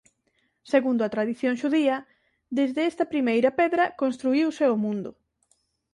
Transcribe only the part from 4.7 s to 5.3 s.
o mundo.